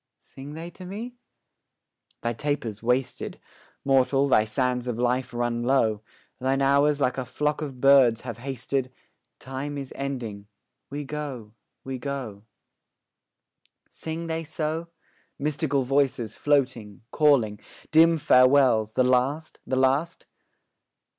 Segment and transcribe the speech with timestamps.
[0.17, 1.13] Sing they to me?
[2.23, 3.39] 'Thy taper's wasted;
[3.85, 6.01] Mortal, thy sands of life run low;
[6.39, 8.91] Thine hours like a flock of birds have hasted:
[9.37, 10.47] Time is ending;
[10.89, 11.53] we go,
[11.83, 12.45] we go.'
[13.89, 14.87] Sing they so?
[15.37, 17.59] Mystical voices, floating, calling;
[17.91, 20.25] Dim farewells the last, the last?